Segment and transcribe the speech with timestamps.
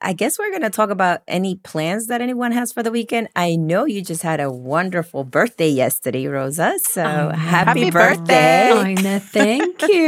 [0.00, 3.28] I guess we're going to talk about any plans that anyone has for the weekend.
[3.34, 6.78] I know you just had a wonderful birthday yesterday, Rosa.
[6.78, 8.94] So Oh, happy, happy birthday.
[8.94, 9.98] Know, thank you.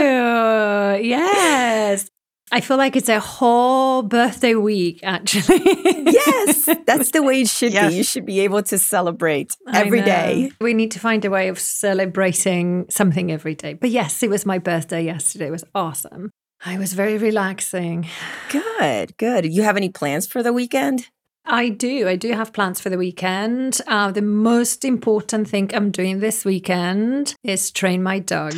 [1.09, 2.09] Yes.
[2.53, 5.61] I feel like it's a whole birthday week, actually.
[5.65, 7.91] yes, that's the way it should Yes.
[7.93, 7.97] be.
[7.99, 10.51] You should be able to celebrate every day.
[10.61, 13.75] We need to find a way of celebrating something every day.
[13.75, 15.47] But yes, it was my birthday yesterday.
[15.47, 16.31] It was awesome.
[16.65, 18.07] I was very relaxing.
[18.51, 19.47] Good, good.
[19.47, 21.09] You have any plans for the weekend?
[21.47, 22.07] I do.
[22.07, 23.81] I do have plans for the weekend.
[23.87, 28.55] Uh, the most important thing I'm doing this weekend is train my dog.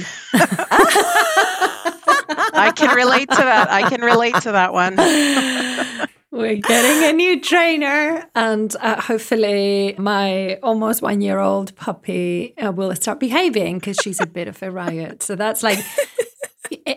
[2.54, 3.70] I can relate to that.
[3.70, 4.96] I can relate to that one.
[6.32, 12.72] We're getting a new trainer, and uh, hopefully, my almost one year old puppy uh,
[12.72, 15.22] will start behaving because she's a bit of a riot.
[15.22, 15.78] So that's like.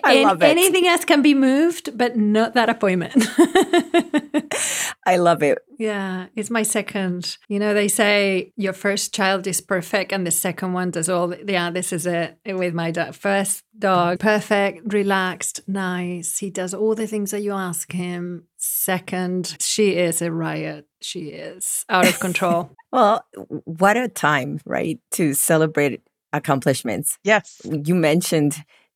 [0.04, 0.48] I an- love it.
[0.48, 3.26] Anything else can be moved, but not that appointment.
[5.06, 5.60] I love it.
[5.78, 7.38] yeah, it's my second.
[7.48, 11.28] You know, they say your first child is perfect, and the second one does all.
[11.30, 13.14] The, yeah, this is it with my dog.
[13.16, 16.40] First dog, perfect, relaxed, nice.
[16.40, 18.46] He does all the things that you ask him.
[18.58, 20.88] Second, she is a riot.
[21.02, 22.72] She is out of control.
[22.96, 23.26] Well,
[23.66, 27.18] what a time, right, to celebrate accomplishments.
[27.26, 27.60] Yes.
[27.66, 28.56] You mentioned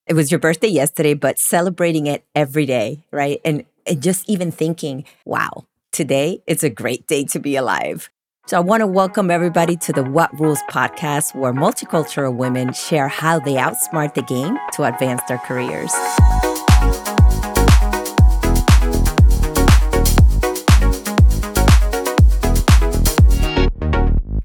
[0.09, 3.39] it was your birthday yesterday, but celebrating it every day, right?
[3.45, 8.09] And, and just even thinking, wow, today it's a great day to be alive.
[8.47, 13.07] So I want to welcome everybody to the What Rules podcast, where multicultural women share
[13.07, 15.93] how they outsmart the game to advance their careers.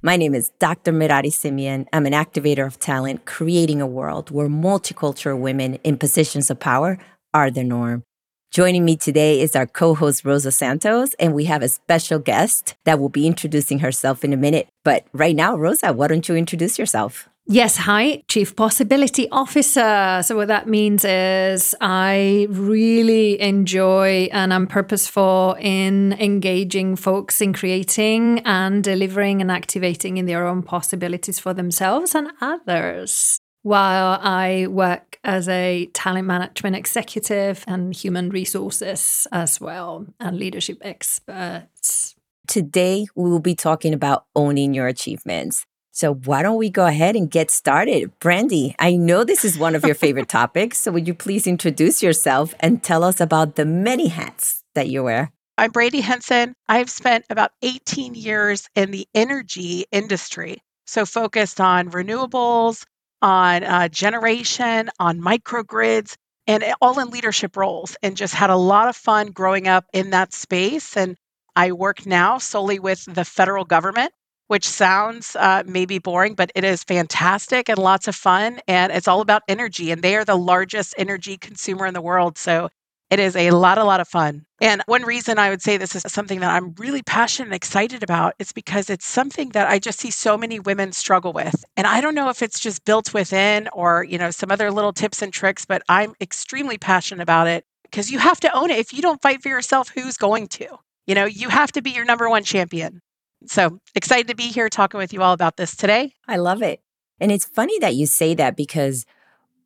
[0.04, 0.92] My name is Dr.
[0.92, 1.88] Mirari Simeon.
[1.90, 6.98] I'm an activator of talent, creating a world where multicultural women in positions of power
[7.32, 8.02] are the norm.
[8.50, 12.74] Joining me today is our co host, Rosa Santos, and we have a special guest
[12.84, 14.68] that will be introducing herself in a minute.
[14.84, 17.30] But right now, Rosa, why don't you introduce yourself?
[17.46, 20.22] Yes, hi, Chief Possibility Officer.
[20.24, 27.52] So, what that means is I really enjoy and I'm purposeful in engaging folks in
[27.52, 33.38] creating and delivering and activating in their own possibilities for themselves and others.
[33.60, 40.78] While I work as a talent management executive and human resources as well, and leadership
[40.80, 42.14] experts.
[42.46, 45.66] Today, we will be talking about owning your achievements.
[45.96, 48.18] So, why don't we go ahead and get started?
[48.18, 50.78] Brandy, I know this is one of your favorite topics.
[50.78, 55.04] So, would you please introduce yourself and tell us about the many hats that you
[55.04, 55.30] wear?
[55.56, 56.52] I'm Brandy Henson.
[56.68, 60.60] I've spent about 18 years in the energy industry.
[60.84, 62.84] So, focused on renewables,
[63.22, 66.16] on uh, generation, on microgrids,
[66.48, 70.10] and all in leadership roles, and just had a lot of fun growing up in
[70.10, 70.96] that space.
[70.96, 71.16] And
[71.54, 74.12] I work now solely with the federal government,
[74.54, 78.60] which sounds uh, maybe boring, but it is fantastic and lots of fun.
[78.68, 82.38] And it's all about energy, and they are the largest energy consumer in the world.
[82.38, 82.68] So,
[83.10, 84.46] it is a lot, a lot of fun.
[84.60, 88.04] And one reason I would say this is something that I'm really passionate and excited
[88.04, 91.64] about is because it's something that I just see so many women struggle with.
[91.76, 94.92] And I don't know if it's just built within or, you know, some other little
[94.92, 98.78] tips and tricks, but I'm extremely passionate about it because you have to own it.
[98.78, 100.76] If you don't fight for yourself, who's going to?
[101.08, 103.00] You know, you have to be your number one champion.
[103.46, 106.12] So excited to be here talking with you all about this today.
[106.28, 106.80] I love it.
[107.20, 109.04] And it's funny that you say that because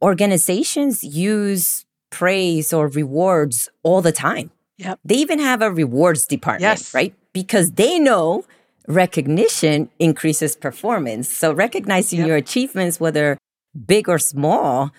[0.03, 4.51] organizations use praise or rewards all the time.
[4.79, 5.01] Yep.
[5.05, 6.95] They even have a rewards department, Yes.
[6.95, 7.15] right?
[7.33, 8.45] Because they know
[8.87, 11.29] recognition increases performance.
[11.29, 12.29] So recognizing Yep.
[12.29, 13.37] your achievements, whether
[13.87, 14.91] big or small,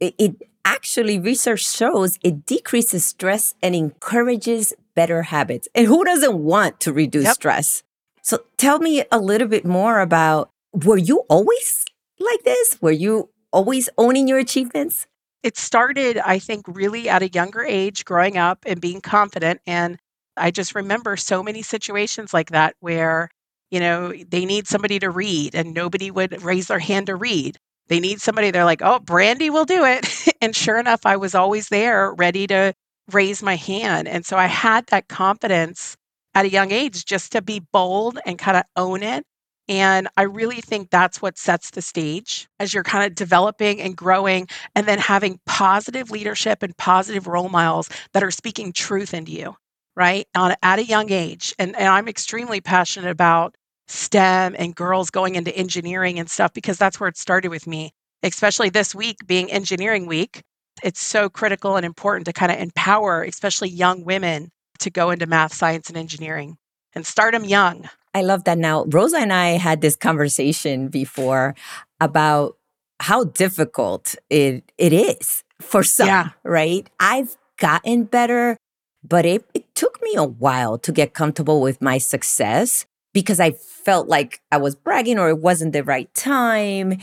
[0.00, 5.66] it, it actually research shows it decreases stress and encourages better habits.
[5.74, 7.34] And who doesn't want to reduce Yep.
[7.34, 7.82] stress?
[8.22, 11.84] So tell me a little bit more about were you always
[12.18, 12.78] like this?
[12.80, 15.06] Were you always owning your achievements?
[15.42, 19.60] it started, I think, really at a younger age, growing up and being confident.
[19.66, 19.98] And
[20.36, 23.28] I just remember so many situations like that where,
[23.70, 27.58] you know, they need somebody to read and nobody would raise their hand to read.
[27.88, 30.06] They need somebody, they're like, oh, Brandy will do it.
[30.40, 32.72] and sure enough, I was always there ready to
[33.10, 34.06] raise my hand.
[34.08, 35.96] And so I had that confidence
[36.34, 39.24] at a young age just to be bold and kind of own it.
[39.68, 43.96] And I really think that's what sets the stage as you're kind of developing and
[43.96, 49.32] growing and then having positive leadership and positive role models that are speaking truth into
[49.32, 49.54] you,
[49.94, 50.26] right?
[50.34, 51.54] On, at a young age.
[51.58, 53.54] And, and I'm extremely passionate about
[53.86, 57.92] STEM and girls going into engineering and stuff because that's where it started with me,
[58.22, 60.42] especially this week being engineering week.
[60.82, 65.26] It's so critical and important to kind of empower, especially young women to go into
[65.26, 66.56] math, science, and engineering
[66.94, 67.88] and start them young.
[68.14, 68.58] I love that.
[68.58, 71.54] Now, Rosa and I had this conversation before
[72.00, 72.56] about
[73.00, 76.28] how difficult it it is for some, yeah.
[76.44, 76.88] right?
[77.00, 78.56] I've gotten better,
[79.02, 83.52] but it, it took me a while to get comfortable with my success because I
[83.52, 86.98] felt like I was bragging or it wasn't the right time.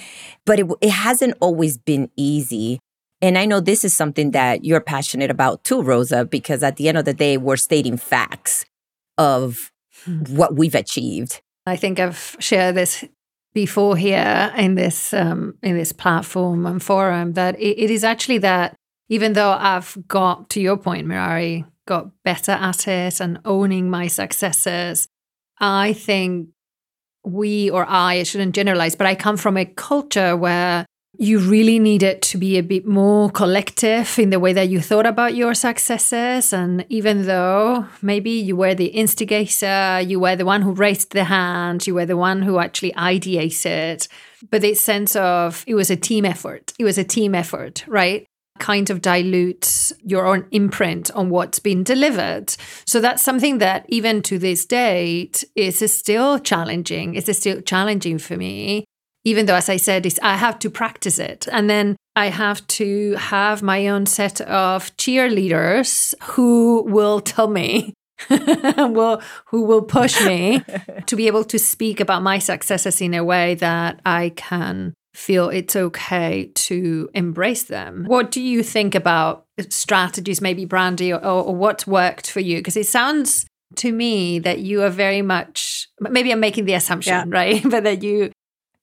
[0.46, 2.80] But it, it hasn't always been easy.
[3.22, 6.88] And I know this is something that you're passionate about too, Rosa, because at the
[6.88, 8.66] end of the day, we're stating facts
[9.18, 9.72] of
[10.06, 10.24] hmm.
[10.36, 11.42] what we've achieved.
[11.66, 13.04] I think I've shared this
[13.54, 18.38] before here in this um, in this platform and forum that it, it is actually
[18.40, 18.76] that
[19.10, 24.08] even though I've got to your point, Mirari, got better at it and owning my
[24.08, 25.08] successes,
[25.60, 26.50] I think
[27.26, 30.86] we or I, I shouldn't generalize, but I come from a culture where
[31.22, 35.06] you really needed to be a bit more collective in the way that you thought
[35.06, 36.54] about your successes.
[36.54, 41.26] And even though maybe you were the instigator, you were the one who raised the
[41.26, 44.08] hand, you were the one who actually ideated,
[44.50, 46.72] but this sense of it was a team effort.
[46.80, 48.26] It was a team effort, right?
[48.60, 52.54] kind of dilutes your own imprint on what's been delivered.
[52.86, 57.16] So that's something that even to this date is still challenging.
[57.16, 58.84] It's still challenging for me.
[59.26, 61.48] Even though, as I said, is I have to practice it.
[61.52, 67.94] And then I have to have my own set of cheerleaders who will tell me
[68.30, 70.62] will who will push me
[71.06, 75.50] to be able to speak about my successes in a way that I can feel
[75.50, 78.06] it's okay to embrace them.
[78.08, 82.58] What do you think about strategies, maybe Brandy, or, or what worked for you?
[82.58, 83.46] Because it sounds
[83.78, 87.24] to me that you are very much, maybe I'm making the assumption, yeah.
[87.28, 87.62] right?
[87.70, 88.32] but that you,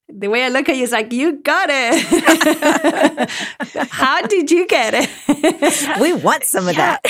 [0.08, 3.28] the way I look at you is like, you got it.
[3.90, 6.00] How did you get it?
[6.00, 7.00] we want some of that.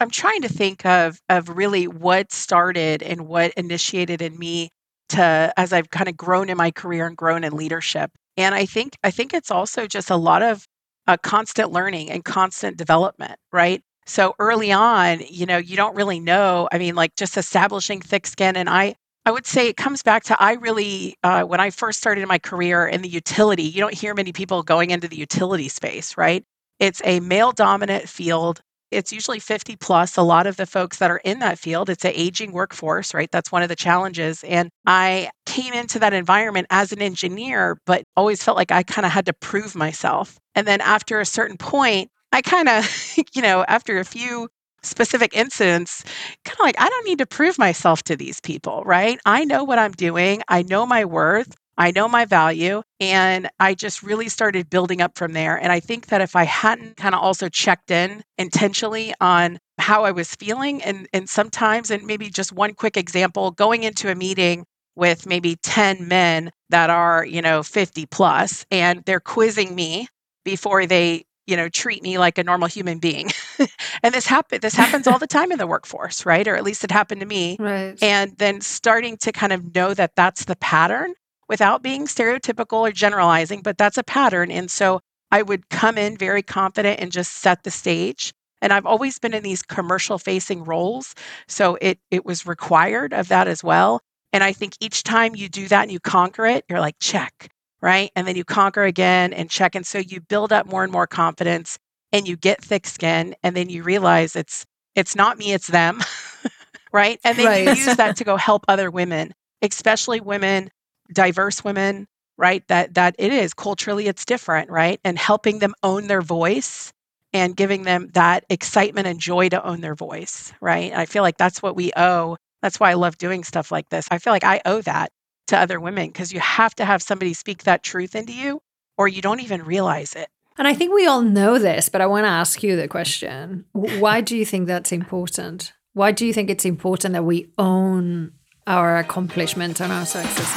[0.00, 4.70] I'm trying to think of of really what started and what initiated in me
[5.10, 8.10] to as I've kind of grown in my career and grown in leadership.
[8.36, 10.66] And I think I think it's also just a lot of
[11.06, 13.82] uh, constant learning and constant development, right?
[14.06, 16.68] So early on, you know, you don't really know.
[16.70, 20.24] I mean, like just establishing thick skin, and I I would say it comes back
[20.24, 23.62] to I really uh, when I first started my career in the utility.
[23.62, 26.44] You don't hear many people going into the utility space, right?
[26.78, 28.60] It's a male dominant field
[28.94, 30.16] it's usually 50 plus.
[30.16, 33.30] A lot of the folks that are in that field, it's an aging workforce, right?
[33.30, 34.44] That's one of the challenges.
[34.44, 39.04] And I came into that environment as an engineer, but always felt like I kind
[39.04, 40.38] of had to prove myself.
[40.54, 44.48] And then after a certain point, I kind of, you know, after a few
[44.84, 46.04] specific incidents,
[46.44, 49.18] kind of like, I don't need to prove myself to these people, right?
[49.24, 50.42] I know what I'm doing.
[50.48, 51.54] I know my worth.
[51.76, 52.82] I know my value.
[53.00, 55.56] And I just really started building up from there.
[55.56, 60.04] And I think that if I hadn't kind of also checked in intentionally on how
[60.04, 64.14] I was feeling, and, and sometimes, and maybe just one quick example, going into a
[64.14, 64.64] meeting
[64.96, 70.06] with maybe 10 men that are, you know, 50 plus, and they're quizzing me
[70.44, 73.30] before they you know treat me like a normal human being
[74.02, 76.84] and this happen this happens all the time in the workforce right or at least
[76.84, 80.56] it happened to me right and then starting to kind of know that that's the
[80.56, 81.14] pattern
[81.48, 84.50] without being stereotypical or generalizing, but that's a pattern.
[84.50, 85.00] And so
[85.30, 88.32] I would come in very confident and just set the stage.
[88.62, 91.14] And I've always been in these commercial facing roles.
[91.48, 94.00] So it it was required of that as well.
[94.32, 97.50] And I think each time you do that and you conquer it, you're like, check,
[97.84, 98.10] right?
[98.16, 99.74] And then you conquer again and check.
[99.74, 101.78] And so you build up more and more confidence
[102.12, 103.36] and you get thick skin.
[103.42, 104.64] And then you realize it's
[104.94, 106.00] it's not me, it's them.
[106.92, 107.20] right.
[107.24, 107.64] And then right.
[107.64, 110.70] you use that to go help other women, especially women
[111.12, 112.06] diverse women
[112.38, 116.92] right that that it is culturally it's different right and helping them own their voice
[117.34, 121.36] and giving them that excitement and joy to own their voice right i feel like
[121.36, 124.44] that's what we owe that's why i love doing stuff like this i feel like
[124.44, 125.12] i owe that
[125.48, 128.60] to other women because you have to have somebody speak that truth into you
[128.96, 130.28] or you don't even realize it.
[130.56, 133.64] And i think we all know this but i want to ask you the question.
[133.72, 135.72] Why do you think that's important?
[135.94, 138.32] Why do you think it's important that we own
[138.66, 140.50] our accomplishments and our successes.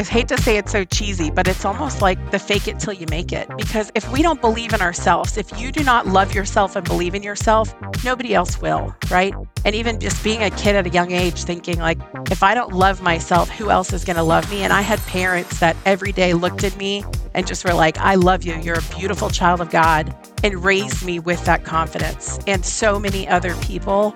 [0.00, 2.94] I hate to say it's so cheesy, but it's almost like the fake it till
[2.94, 3.46] you make it.
[3.58, 7.14] Because if we don't believe in ourselves, if you do not love yourself and believe
[7.14, 9.34] in yourself, nobody else will, right?
[9.66, 11.98] And even just being a kid at a young age, thinking like,
[12.30, 14.62] if I don't love myself, who else is going to love me?
[14.62, 17.04] And I had parents that every day looked at me
[17.34, 18.54] and just were like, I love you.
[18.54, 22.38] You're a beautiful child of God, and raised me with that confidence.
[22.46, 24.14] And so many other people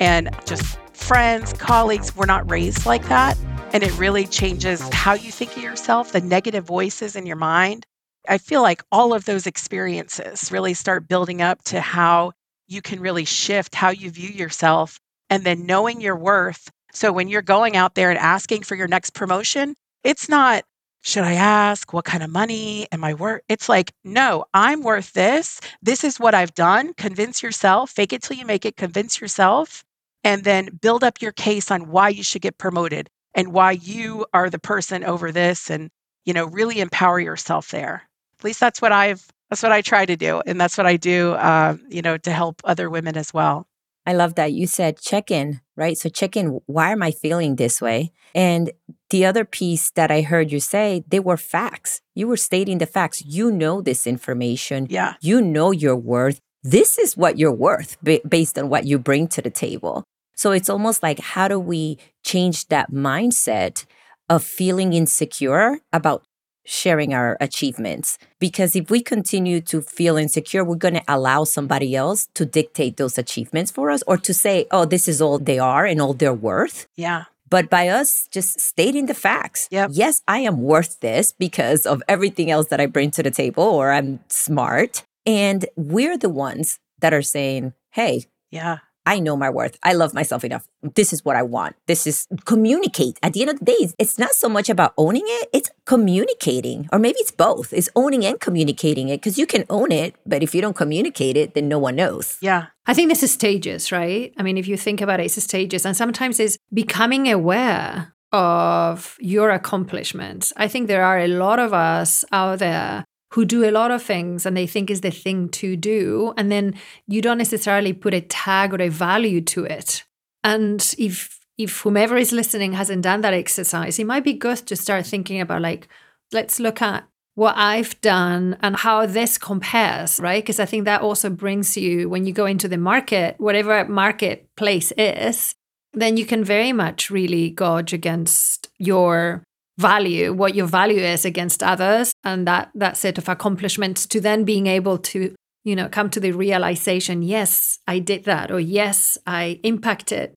[0.00, 3.38] and just friends, colleagues were not raised like that.
[3.72, 7.84] And it really changes how you think of yourself, the negative voices in your mind.
[8.28, 12.32] I feel like all of those experiences really start building up to how
[12.66, 14.98] you can really shift how you view yourself
[15.30, 16.70] and then knowing your worth.
[16.92, 20.64] So when you're going out there and asking for your next promotion, it's not,
[21.02, 21.92] should I ask?
[21.92, 23.42] What kind of money am I worth?
[23.48, 25.60] It's like, no, I'm worth this.
[25.82, 26.94] This is what I've done.
[26.94, 29.84] Convince yourself, fake it till you make it, convince yourself,
[30.26, 34.26] and then build up your case on why you should get promoted and why you
[34.34, 35.88] are the person over this and,
[36.24, 38.02] you know, really empower yourself there.
[38.40, 40.42] At least that's what I've, that's what I try to do.
[40.44, 43.68] And that's what I do, uh, you know, to help other women as well.
[44.04, 45.96] I love that you said check in, right?
[45.96, 46.58] So check in.
[46.66, 48.10] Why am I feeling this way?
[48.34, 48.72] And
[49.10, 52.00] the other piece that I heard you say, they were facts.
[52.16, 53.24] You were stating the facts.
[53.24, 54.88] You know this information.
[54.90, 55.14] Yeah.
[55.20, 56.40] You know your worth.
[56.64, 60.02] This is what you're worth b- based on what you bring to the table.
[60.36, 63.84] So it's almost like how do we change that mindset
[64.28, 66.24] of feeling insecure about
[66.64, 68.18] sharing our achievements.
[68.40, 72.96] Because if we continue to feel insecure, we're going to allow somebody else to dictate
[72.96, 76.12] those achievements for us or to say, oh, this is all they are and all
[76.12, 76.86] they're worth.
[76.96, 77.24] Yeah.
[77.48, 79.90] But by us just stating the facts, Yep.
[79.92, 83.62] yes, I am worth this because of everything else that I bring to the table,
[83.62, 85.04] or I'm smart.
[85.24, 88.78] And we're the ones that are saying, hey, Yeah.
[89.06, 89.78] I know my worth.
[89.84, 90.66] I love myself enough.
[90.82, 91.76] This is what I want.
[91.86, 93.18] This is communicate.
[93.22, 95.70] At the end of the day, it's- it's not so much about owning it, it's
[95.84, 96.88] communicating.
[96.92, 97.72] Or maybe it's both.
[97.72, 101.36] It's owning and communicating it because you can own it, but if you don't communicate
[101.36, 102.36] it, then no one knows.
[102.40, 102.66] Yeah.
[102.86, 104.32] I think this is stages, right?
[104.36, 105.86] I mean, if you think about it, it's stages.
[105.86, 110.52] And sometimes it's becoming aware of your accomplishments.
[110.56, 114.02] I think there are a lot of us out there who do a lot of
[114.02, 116.32] things and they think is the thing to do.
[116.36, 116.74] And then
[117.06, 120.04] you don't necessarily put a tag or a value to it.
[120.44, 124.76] And if if whomever is listening hasn't done that exercise, it might be good to
[124.76, 125.88] start thinking about like,
[126.32, 127.04] let's look at
[127.34, 130.42] what I've done and how this compares, right?
[130.42, 134.92] Because I think that also brings you, when you go into the market, whatever marketplace
[134.96, 135.54] is,
[135.92, 139.42] then you can very much really gauge against your
[139.78, 144.44] value, what your value is against others, and that that set of accomplishments to then
[144.44, 149.18] being able to, you know, come to the realization, yes, I did that, or yes,
[149.26, 150.34] I impacted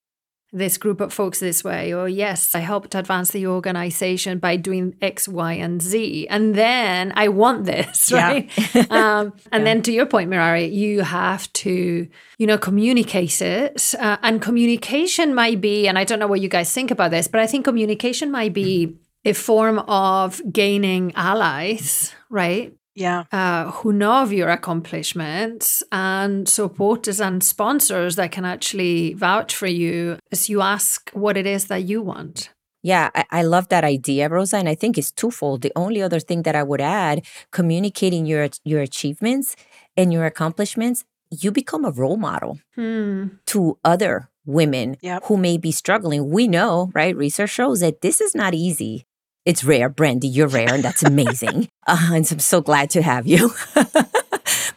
[0.52, 4.96] this group of folks this way, or yes, I helped advance the organization by doing
[5.00, 6.28] X, Y, and Z.
[6.28, 8.28] And then I want this, Yeah.
[8.30, 8.76] right?
[8.92, 12.08] um, and then to your point, Mirari, you have to,
[12.40, 13.94] you know, communicate it.
[14.00, 17.28] Uh, and communication might be, and I don't know what you guys think about this,
[17.28, 22.74] but I think communication might be a form of gaining allies, right?
[22.96, 23.24] Yeah.
[23.32, 29.68] uh, who know of your accomplishments and supporters and sponsors that can actually vouch for
[29.68, 32.50] you as you ask what it is that you want.
[32.84, 35.62] Yeah, I, I love that idea, Rosa, and I think it's twofold.
[35.62, 39.56] The only other thing that I would add, communicating your your achievements
[39.96, 43.28] and your accomplishments, you become a role model Hmm.
[43.48, 45.24] to other women Yep.
[45.26, 46.30] who may be struggling.
[46.32, 47.16] We know, right?
[47.16, 49.06] Research shows that this is not easy.
[49.50, 50.28] It's rare, Brandy.
[50.28, 51.70] You're rare, and that's amazing.
[51.88, 53.52] uh, and so I'm so glad to have you.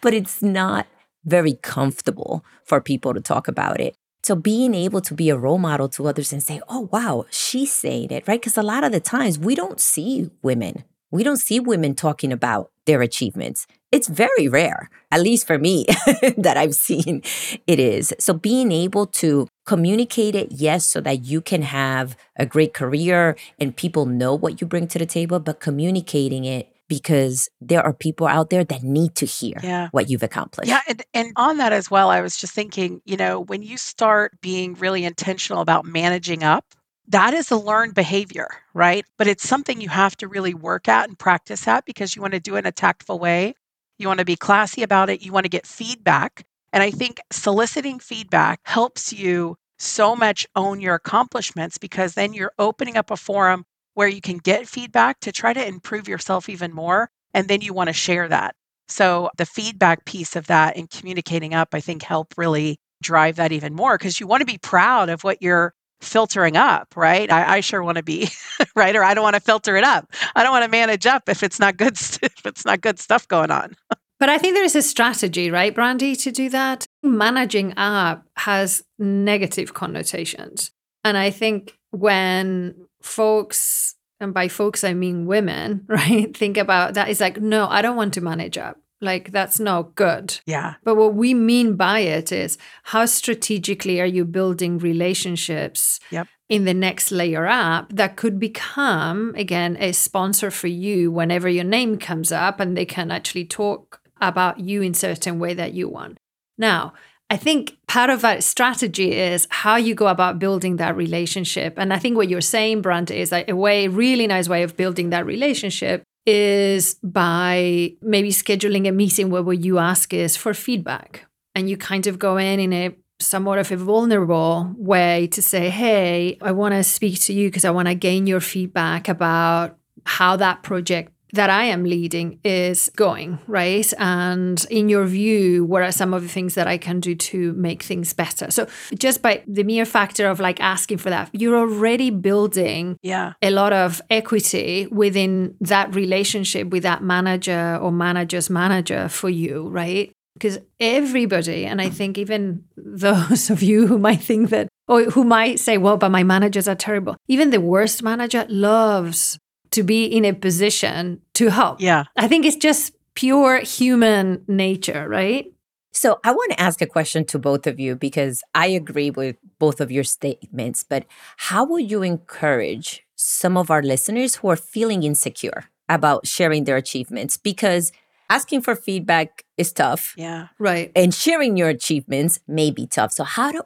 [0.01, 0.87] but it's not
[1.27, 3.95] very comfortable for people to talk about it.
[4.23, 7.71] So being able to be a role model to others and say, "Oh, wow, she's
[7.71, 8.41] saying it," right?
[8.41, 10.85] Because a lot of the times we don't see women.
[11.11, 13.67] We don't see women talking about their achievements.
[13.93, 15.85] It's very rare, at least for me,
[16.39, 17.23] that I've seen
[17.67, 18.13] it is.
[18.19, 23.37] So being able to communicate it, yes, so that you can have a great career
[23.61, 27.93] and people know what you bring to the table, but communicating it because there are
[27.93, 29.89] people out there that need to hear Yeah.
[29.93, 30.69] what you've accomplished.
[30.69, 33.77] Yeah, and, and on that as well, I was just thinking, you know, when you
[33.79, 36.65] start being really intentional about managing up,
[37.09, 39.05] that is a learned behavior, right?
[39.19, 42.35] But it's something you have to really work at and practice at because you want
[42.35, 43.55] to do it in a tactful way.
[43.99, 45.23] You want to be classy about it.
[45.23, 46.45] You want to get feedback.
[46.73, 52.53] And I think soliciting feedback helps you so much own your accomplishments because then you're
[52.59, 56.73] opening up a forum where you can get feedback to try to improve yourself even
[56.73, 57.11] more.
[57.35, 58.55] And then you want to share that.
[58.89, 63.53] So the feedback piece of that and communicating up, I think, help really drive that
[63.53, 67.31] even more because you want to be proud of what you're filtering up, right?
[67.31, 68.29] I, I sure want to be,
[68.77, 68.95] right?
[68.95, 70.13] Or I don't want to filter it up.
[70.35, 71.93] I don't want to manage up if it's not good,
[72.23, 73.75] if it's not good stuff going on.
[74.21, 76.87] But I think there is a strategy, right, Brandy, to do that.
[77.03, 80.71] Managing up has negative connotations.
[81.03, 87.09] And I think when folks, and by folks, I mean women, right, think about that,
[87.09, 88.79] it's like, no, I don't want to manage up.
[89.03, 90.39] Like, that's not good.
[90.47, 90.75] Yeah.
[90.85, 96.29] But what we mean by it is how strategically are you building relationships Yep.
[96.49, 101.65] in the next layer up that could become, again, a sponsor for you whenever your
[101.65, 105.89] name comes up and they can actually talk about you in certain way that you
[105.89, 106.19] want.
[106.57, 106.93] Now,
[107.29, 111.75] I think part of that strategy is how you go about building that relationship.
[111.79, 114.77] And I think what you're saying, Brant, is that a way, really nice way of
[114.77, 120.55] building that relationship is by maybe scheduling a meeting where what you ask is for
[120.55, 121.27] feedback.
[121.55, 125.71] And you kind of go in in a somewhat of a vulnerable way to say,
[125.71, 129.79] hey, I want to speak to you because I want to gain your feedback about
[130.05, 133.91] how that project that I am leading is going, right?
[133.99, 137.55] And in your view, what are some of the things that I can do to
[137.55, 138.51] make things better?
[138.51, 143.33] So just by the mere factor of like asking for that, you're already building yeah.
[143.41, 149.69] a lot of equity within that relationship with that manager or manager's manager for you,
[149.69, 150.13] right?
[150.35, 155.25] Because everybody, and I think even those of you who might think that, or who
[155.25, 159.39] might say, well, but my managers are terrible, even the worst manager loves
[159.73, 161.81] to be in a position to help.
[161.81, 162.05] Yeah.
[162.17, 165.47] I think it's just pure human nature, right?
[165.93, 169.37] So I want to ask a question to both of you because I agree with
[169.59, 171.05] both of your statements, but
[171.37, 176.77] how would you encourage some of our listeners who are feeling insecure about sharing their
[176.77, 177.37] achievements?
[177.37, 177.93] Because
[178.31, 180.15] asking for feedback is tough.
[180.17, 180.49] Yeah.
[180.59, 180.91] Right.
[180.97, 183.13] And sharing your achievements may be tough.
[183.13, 183.61] So how do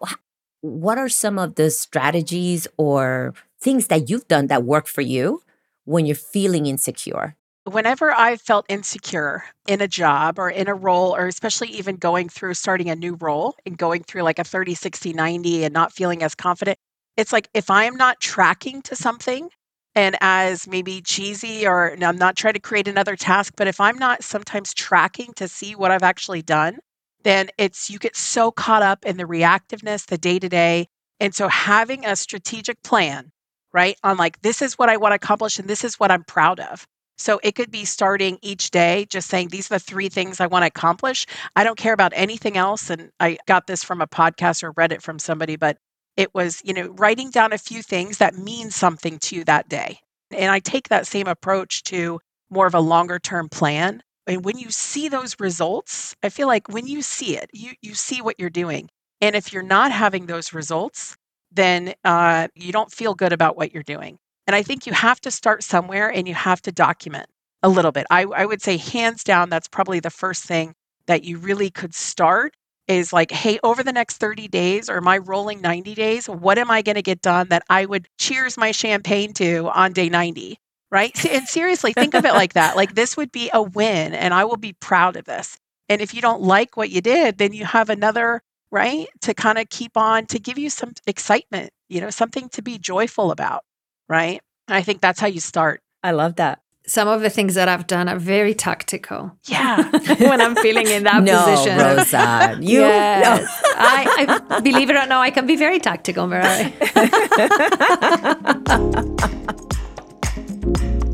[0.62, 5.40] what are some of the strategies or things that you've done that work for you
[5.86, 7.34] when you're feeling insecure?
[7.64, 12.28] Whenever I felt insecure in a job or in a role, or especially even going
[12.28, 15.92] through starting a new role and going through like a 30, 60, 90 and not
[15.92, 16.78] feeling as confident,
[17.16, 19.48] it's like if I am not tracking to something,
[19.96, 23.96] and as maybe cheesy or I'm not trying to create another task, but if I'm
[23.96, 26.78] not sometimes tracking to see what I've actually done,
[27.24, 30.86] then it's you get so caught up in the reactiveness, the day to day.
[31.18, 33.32] And so having a strategic plan
[33.76, 33.98] right?
[34.02, 36.60] On like, this is what I want to accomplish and this is what I'm proud
[36.60, 36.86] of.
[37.18, 40.46] So it could be starting each day just saying, these are the three things I
[40.46, 41.26] want to accomplish.
[41.56, 42.88] I don't care about anything else.
[42.88, 45.76] And I got this from a podcast or read it from somebody, but
[46.16, 49.68] it was, you know, writing down a few things that mean something to you that
[49.68, 49.98] day.
[50.30, 54.02] And I take that same approach to more of a longer term plan.
[54.26, 57.94] And when you see those results, I feel like when you see it, you, you
[57.94, 58.88] see what you're doing.
[59.20, 61.14] And if you're not having those results,
[61.56, 64.18] then uh, you don't feel good about what you're doing.
[64.46, 67.26] And I think you have to start somewhere and you have to document
[67.62, 68.06] a little bit.
[68.10, 70.74] I, I would say, hands down, that's probably the first thing
[71.06, 72.54] that you really could start
[72.86, 76.70] is like, hey, over the next 30 days or my rolling 90 days, what am
[76.70, 80.58] I going to get done that I would cheers my champagne to on day 90?
[80.90, 81.24] Right.
[81.26, 82.76] And seriously, think of it like that.
[82.76, 85.58] Like, this would be a win and I will be proud of this.
[85.88, 89.08] And if you don't like what you did, then you have another right?
[89.22, 92.78] To kind of keep on, to give you some excitement, you know, something to be
[92.78, 93.64] joyful about,
[94.08, 94.40] right?
[94.68, 95.82] And I think that's how you start.
[96.02, 96.60] I love that.
[96.88, 99.36] Some of the things that I've done are very tactical.
[99.44, 99.90] Yeah.
[100.18, 101.78] when I'm feeling in that no, position.
[101.78, 102.58] Rosa.
[102.62, 103.60] You yes.
[103.64, 103.70] no.
[103.76, 106.72] I, I believe it or not, I can be very tactical, Mirai.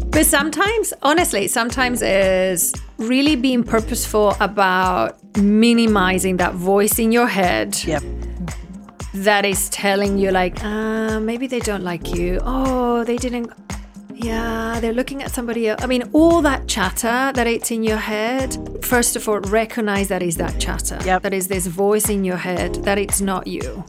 [0.10, 7.76] but sometimes, honestly, sometimes is really being purposeful about minimizing that voice in your head.
[7.84, 8.02] Yep.
[9.14, 12.40] That is telling you, like, uh, maybe they don't like you.
[12.42, 13.52] Oh, they didn't.
[14.14, 15.82] Yeah, they're looking at somebody else.
[15.82, 20.22] I mean, all that chatter that it's in your head, first of all, recognize that
[20.22, 20.98] is that chatter.
[21.04, 21.22] Yep.
[21.22, 23.84] That is this voice in your head, that it's not you.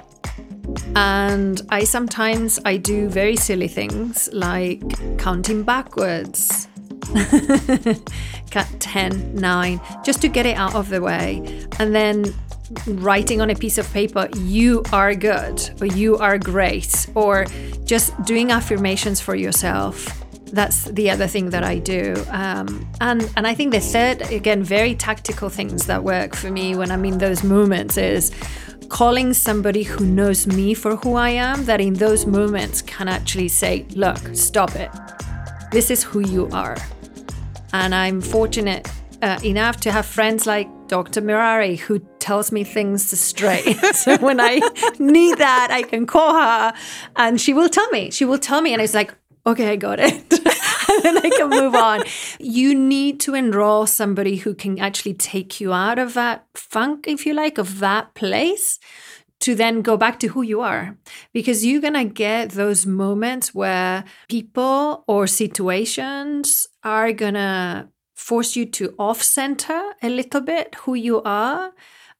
[0.95, 4.81] And I sometimes I do very silly things like
[5.17, 6.67] counting backwards.
[8.53, 11.65] Cut 10, 9, just to get it out of the way.
[11.79, 12.25] And then
[12.85, 17.45] writing on a piece of paper, you are good, or you are great, or
[17.83, 20.23] just doing affirmations for yourself.
[20.51, 22.13] That's the other thing that I do.
[22.29, 26.75] Um, and, and I think the third, again, very tactical things that work for me
[26.75, 28.31] when I'm in those moments is
[28.89, 33.47] calling somebody who knows me for who I am, that in those moments can actually
[33.47, 34.91] say, look, stop it.
[35.71, 36.77] This is who you are.
[37.73, 38.87] And I'm fortunate
[39.23, 41.21] uh, enough to have friends like Dr.
[41.21, 43.77] Mirari who tells me things straight.
[43.93, 44.59] so when I
[44.99, 46.73] need that, I can call her
[47.15, 48.11] and she will tell me.
[48.11, 49.13] She will tell me, and it's like,
[49.45, 50.13] okay, I got it.
[50.33, 52.03] and then I can move on.
[52.39, 57.25] You need to enroll somebody who can actually take you out of that funk, if
[57.25, 58.79] you like, of that place
[59.43, 60.97] to then go back to who you are
[61.33, 68.55] because you're going to get those moments where people or situations are going to force
[68.55, 71.73] you to off center a little bit who you are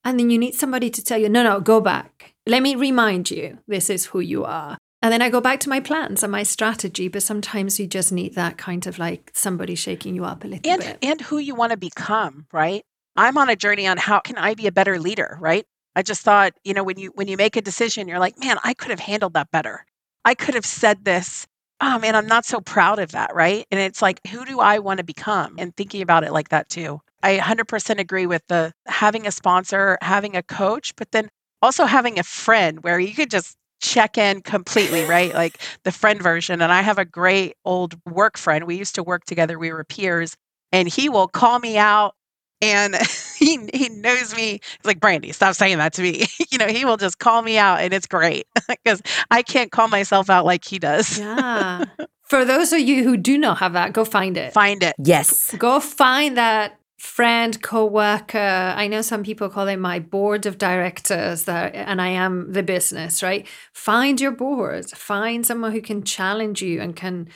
[0.04, 3.32] and then you need somebody to tell you no no go back let me remind
[3.32, 6.32] you this is who you are and then I go back to my plans and
[6.32, 7.10] my strategy.
[7.10, 10.72] But sometimes you just need that kind of like somebody shaking you up a little
[10.72, 10.98] and, bit.
[11.02, 12.86] And who you want to become, right?
[13.18, 15.66] I'm on a journey on how can I be a better leader, right?
[15.96, 18.58] I just thought, you know, when you when you make a decision, you're like, man,
[18.64, 19.86] I could have handled that better.
[20.26, 21.46] I could have said this.
[21.82, 23.66] Oh man, I'm not so proud of that, right?
[23.72, 25.56] And it's like, who do I want to become?
[25.58, 27.02] And thinking about it like that too.
[27.22, 31.30] I 100% agree with the having a sponsor, having a coach, but then
[31.62, 35.34] also having a friend where you could just check in completely, right?
[35.36, 36.62] like the friend version.
[36.62, 38.66] And I have a great old work friend.
[38.66, 40.36] We used to work together, we were peers,
[40.72, 42.16] and he will call me out
[42.64, 42.96] and
[43.38, 44.52] he he knows me.
[44.62, 46.26] He's like, Brandy, stop saying that to me.
[46.52, 49.88] you know, he will just call me out and it's great because I can't call
[49.88, 51.20] myself out like he does.
[51.20, 51.86] yeah.
[52.24, 54.54] For those of you who do not have that, go find it.
[54.54, 54.96] Find it.
[54.98, 55.54] Yes.
[55.56, 58.38] Go find that friend, co-worker.
[58.38, 62.64] I know some people call it my board of directors that and I am the
[62.64, 63.46] business, right?
[63.74, 64.90] Find your board.
[64.90, 67.28] Find someone who can challenge you and can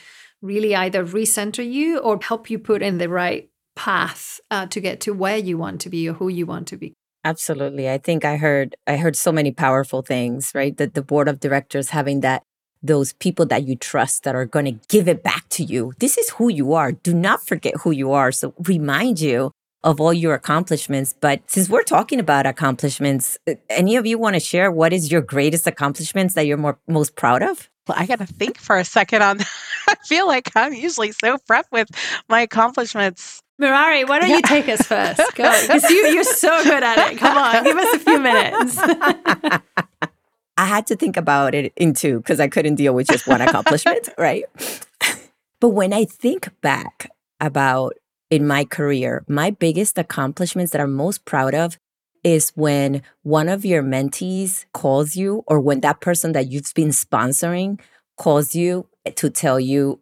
[0.42, 5.00] really either recenter you or help you put in the right path uh, to get
[5.02, 6.94] to where you want to be or who you want to be.
[7.24, 7.90] Absolutely.
[7.90, 10.76] I think I heard I heard so many powerful things, right?
[10.78, 12.44] That the board of directors having that
[12.84, 15.94] those people that you trust that are going to give it back to you.
[16.00, 16.92] This is who you are.
[16.92, 18.32] Do not forget who you are.
[18.32, 19.52] So remind you
[19.84, 21.16] of all your accomplishments.
[21.20, 25.12] But since we're talking about accomplishments, uh, any of you want to share what is
[25.12, 27.70] your greatest accomplishments that you're more most proud of?
[27.88, 29.50] Well, I got to think for a second on that.
[29.88, 31.90] I feel like I'm usually so prepped with
[32.30, 33.42] my accomplishments.
[33.62, 35.18] Mirari, why don't you take us first?
[35.36, 37.18] Go, because you, you're so good at it.
[37.18, 38.78] Come on, give us a few minutes.
[40.58, 43.42] I had to think about it in two because I couldn't deal with just one
[43.42, 44.46] accomplishment, right?
[45.60, 47.94] but when I think back about
[48.30, 51.78] in my career, my biggest accomplishments that I'm most proud of
[52.24, 56.90] is when one of your mentees calls you or when that person that you've been
[56.90, 57.80] sponsoring
[58.18, 60.02] calls you to tell you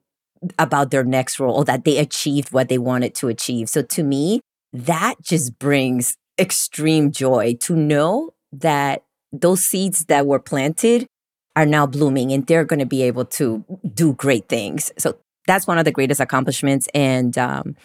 [0.60, 3.70] about their next role that they achieved what they wanted to achieve.
[3.70, 4.42] So to me,
[4.74, 11.08] that just brings extreme joy to know that those seeds that were planted
[11.56, 14.92] are now blooming and they're going to be able to do great things.
[14.98, 16.88] So that's one of the greatest accomplishments.
[16.94, 17.76] And, um,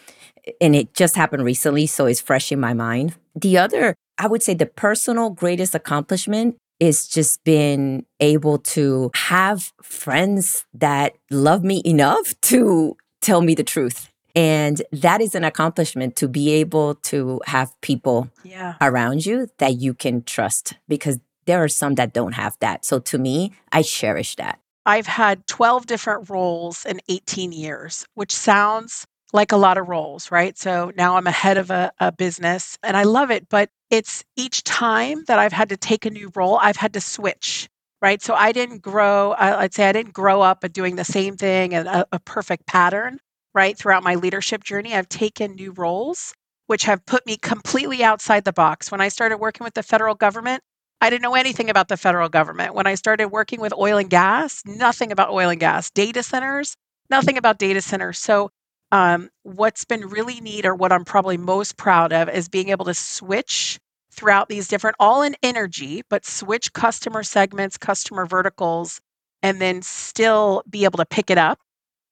[0.60, 3.14] and it just happened recently, so it's fresh in my mind.
[3.34, 9.72] The other, I would say, the personal greatest accomplishment is just being able to have
[9.82, 14.08] friends that love me enough to tell me the truth.
[14.34, 18.76] And that is an accomplishment to be able to have people yeah.
[18.80, 22.84] around you that you can trust because there are some that don't have that.
[22.84, 24.60] So to me, I cherish that.
[24.86, 30.30] I've had 12 different roles in 18 years, which sounds like a lot of roles,
[30.30, 30.56] right?
[30.58, 34.24] So now I'm a head of a, a, business and I love it, but it's
[34.36, 37.68] each time that I've had to take a new role, I've had to switch,
[38.02, 38.20] right?
[38.22, 41.88] So I didn't grow, I'd say I didn't grow up doing the same thing and
[41.88, 43.18] a, a perfect pattern,
[43.54, 43.76] right?
[43.76, 46.34] Throughout my leadership journey, I've taken new roles,
[46.66, 48.90] which have put me completely outside the box.
[48.90, 50.62] When I started working with the federal government,
[51.00, 52.74] I didn't know anything about the federal government.
[52.74, 55.90] When I started working with oil and gas, nothing about oil and gas.
[55.90, 56.76] Data centers,
[57.08, 58.18] nothing about data centers.
[58.18, 58.50] So
[58.92, 62.84] um, what's been really neat, or what I'm probably most proud of, is being able
[62.86, 63.78] to switch
[64.12, 69.00] throughout these different, all in energy, but switch customer segments, customer verticals,
[69.42, 71.58] and then still be able to pick it up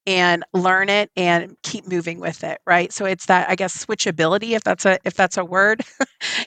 [0.07, 2.93] and learn it and keep moving with it right?
[2.93, 5.83] So it's that i guess switchability if that's a if that's a word.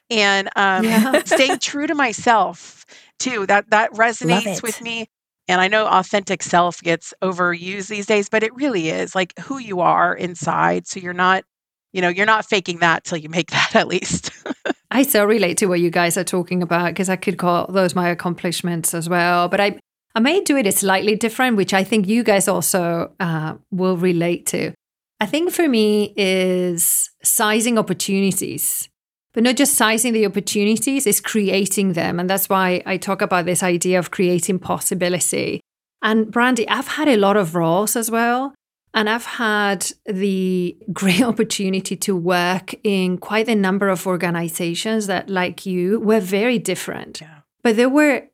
[0.10, 1.22] And um, yeah.
[1.26, 2.86] staying true to myself
[3.20, 5.08] too that that resonates with me
[5.48, 9.58] and I know authentic self gets overused these days, but it really is like who
[9.58, 10.88] you are inside.
[10.88, 11.44] So you're not,
[11.94, 14.32] you know, you're not faking that till you make that at least.
[14.92, 17.96] I so relate to what you guys are talking about because I could call those
[17.96, 19.48] my accomplishments as well.
[19.48, 19.80] But I,
[20.16, 23.98] I may do it a slightly different, which I think you guys also uh, will
[23.98, 24.74] relate to.
[25.22, 28.90] I think for me is sizing opportunities
[29.34, 32.20] but not just sizing the opportunities, is creating them.
[32.20, 35.62] And that's why I talk about this idea of creating possibility.
[36.02, 38.54] And Brandy, I've had a lot of roles as well.
[38.94, 45.30] And I've had the great opportunity to work in quite a number of organizations that,
[45.30, 47.22] like you, were very different.
[47.22, 47.40] Yeah.
[47.64, 48.28] But there were,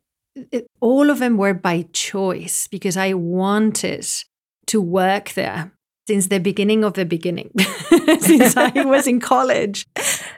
[0.80, 4.06] all of them were by choice because I wanted
[4.66, 5.72] to work there
[6.08, 7.50] since the beginning of the beginning,
[8.20, 9.86] since I was in college.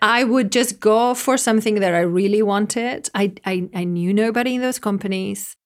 [0.03, 3.11] I would just go for something that I really wanted.
[3.15, 5.57] I, I, I knew nobody in those companies.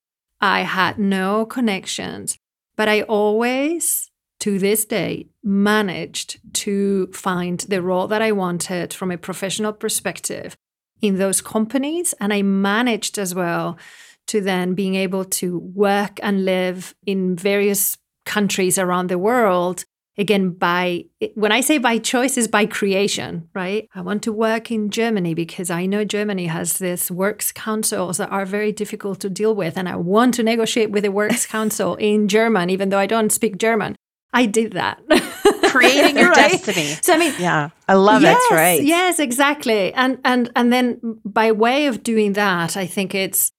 [0.41, 2.39] I had no connections,
[2.77, 9.11] but I always, to this day, managed to find the role that I wanted from
[9.11, 10.57] a professional perspective
[11.01, 12.15] in those companies.
[12.21, 13.79] And I managed as well
[14.27, 19.85] to then being able to work and live in various countries around the world
[20.17, 23.89] again by when i say by choice is by creation right?
[23.95, 28.31] I want to work in germany because i know germany has this works councils that
[28.31, 31.97] are very difficult to deal with and i want to negotiate with the works council
[31.97, 33.97] in german even though i don't speak german.
[34.37, 35.01] I did that.
[35.67, 36.51] Creating your right?
[36.51, 36.97] destiny.
[37.03, 39.93] So i mean yeah i love yes, it that's right yes exactly.
[39.95, 43.51] And and and then by way of doing that i think it's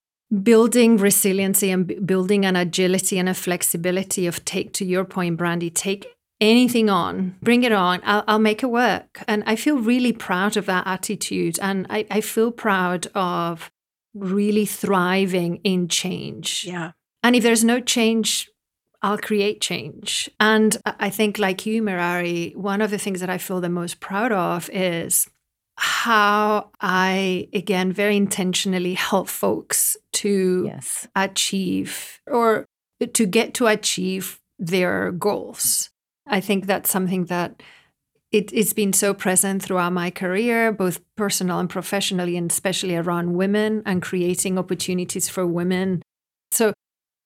[0.43, 5.37] building resiliency and b- building an agility and a flexibility of take to your point
[5.37, 6.07] brandy take
[6.41, 8.01] anything on, bring it on.
[8.03, 9.23] I'll, I'll, make it work.
[9.27, 11.57] And I feel really proud of that attitude.
[11.61, 13.71] And I, I feel proud of
[14.13, 16.65] really thriving in change.
[16.65, 16.91] Yeah.
[17.23, 18.49] And if there's no change,
[19.01, 20.29] I'll create change.
[20.39, 23.99] And I think, like you, Mirari, one of the things that I feel the most
[23.99, 25.27] proud of is
[25.77, 31.07] how I, again, very intentionally help folks to yes.
[31.15, 32.65] achieve or
[33.13, 35.89] to get to achieve their goals.
[36.27, 37.61] I think that's something that
[38.31, 43.35] it, it's been so present throughout my career, both personal and professionally, and especially around
[43.35, 46.01] women and creating opportunities for women.
[46.51, 46.73] So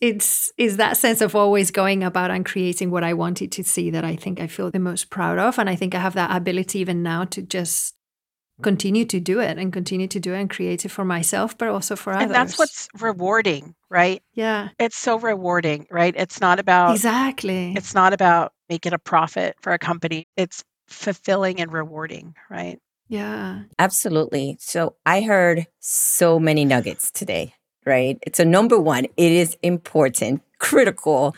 [0.01, 3.89] it's is that sense of always going about and creating what I wanted to see
[3.89, 5.57] that I think I feel the most proud of.
[5.57, 7.95] And I think I have that ability even now to just
[8.61, 11.69] continue to do it and continue to do it and create it for myself, but
[11.69, 12.25] also for others.
[12.25, 14.21] And that's what's rewarding, right?
[14.33, 14.69] Yeah.
[14.79, 16.13] It's so rewarding, right?
[16.15, 17.73] It's not about Exactly.
[17.75, 20.27] It's not about making a profit for a company.
[20.37, 22.79] It's fulfilling and rewarding, right?
[23.07, 23.63] Yeah.
[23.77, 24.57] Absolutely.
[24.59, 27.53] So I heard so many nuggets today,
[27.85, 28.19] right?
[28.21, 31.35] It's a number one, it is important, critical,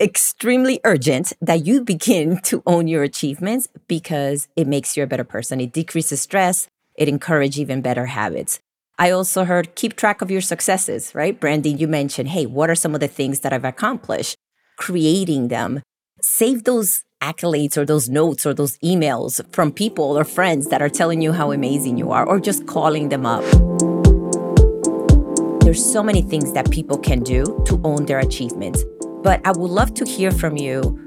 [0.00, 5.24] extremely urgent that you begin to own your achievements because it makes you a better
[5.24, 5.60] person.
[5.60, 8.58] It decreases stress, it encourages even better habits.
[8.98, 11.38] I also heard keep track of your successes, right?
[11.38, 14.36] Brandy, you mentioned, hey, what are some of the things that I've accomplished?
[14.76, 15.82] Creating them,
[16.22, 20.88] save those accolades or those notes or those emails from people or friends that are
[20.88, 23.44] telling you how amazing you are or just calling them up.
[25.62, 28.84] There's so many things that people can do to own their achievements.
[29.22, 30.98] But I would love to hear from you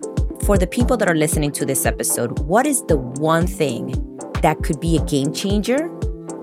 [0.46, 2.40] for the people that are listening to this episode.
[2.40, 3.94] What is the one thing
[4.42, 5.90] that could be a game changer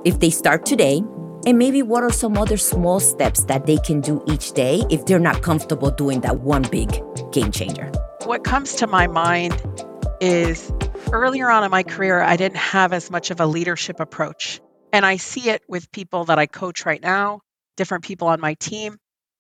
[0.04, 1.02] if they start today?
[1.46, 5.06] And maybe what are some other small steps that they can do each day if
[5.06, 6.90] they're not comfortable doing that one big
[7.32, 7.90] game changer?
[8.26, 9.60] What comes to my mind
[10.20, 10.72] is
[11.10, 14.60] earlier on in my career, I didn't have as much of a leadership approach.
[14.92, 17.40] And I see it with people that I coach right now,
[17.76, 18.98] different people on my team.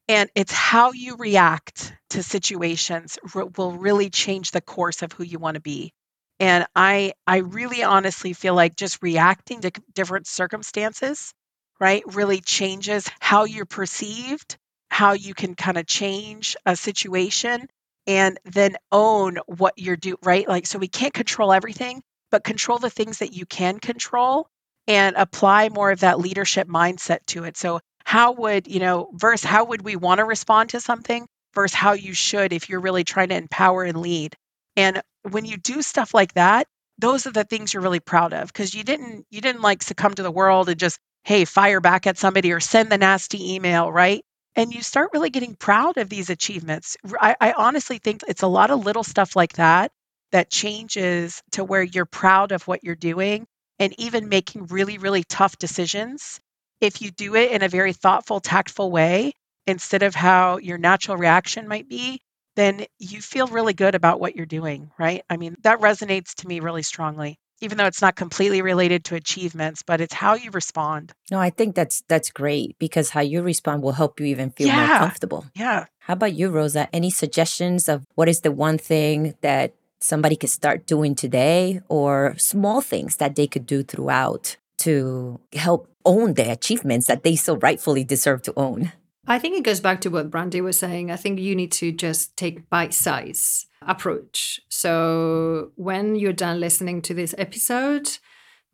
[0.08, 5.38] And it's how you react to situations will really change the course of who you
[5.38, 5.92] want to be.
[6.40, 11.32] And I I really honestly feel like just reacting to different circumstances,
[11.78, 14.56] right, really changes how you're perceived,
[14.90, 17.68] how you can kind of change a situation
[18.06, 20.48] and then own what you're doing, right?
[20.48, 24.48] Like, so we can't control everything, but control the things that you can control
[24.86, 27.56] and apply more of that leadership mindset to it.
[27.56, 31.74] So, how would, you know, versus how would we want to respond to something versus
[31.74, 34.36] how you should if you're really trying to empower and lead.
[34.76, 36.66] And when you do stuff like that,
[36.98, 40.14] those are the things you're really proud of because you didn't you didn't like succumb
[40.14, 43.90] to the world and just hey fire back at somebody or send the nasty email
[43.90, 44.22] right
[44.56, 46.96] and you start really getting proud of these achievements.
[47.20, 49.90] I, I, honestly think it's a lot of little stuff like that
[50.32, 53.46] that changes to where you're proud of what you're doing
[53.78, 56.40] and even making really, really tough decisions.
[56.80, 59.32] If you do it in a very thoughtful, tactful way,
[59.66, 62.20] instead of how your natural reaction might be,
[62.56, 65.22] then you feel really good about what you're doing, right?
[65.30, 69.14] I mean, that resonates to me really strongly even though it's not completely related to
[69.14, 71.12] achievements, but it's how you respond.
[71.30, 74.66] No, I think that's that's great because how you respond will help you even feel
[74.66, 74.86] yeah.
[74.86, 75.46] more comfortable.
[75.54, 75.86] Yeah.
[76.00, 76.88] How about you, Rosa?
[76.92, 82.34] Any suggestions of what is the one thing that somebody could start doing today or
[82.36, 87.56] small things that they could do throughout to help own the achievements that they so
[87.56, 88.90] rightfully deserve to own?
[89.24, 91.12] I think it goes back to what Brandy was saying.
[91.12, 94.60] I think you need to just take bite size approach.
[94.68, 98.18] So when you're done listening to this episode,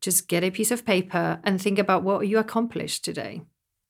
[0.00, 3.42] just get a piece of paper and think about what you accomplished today.